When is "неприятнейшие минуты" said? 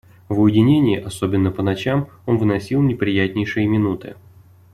2.81-4.15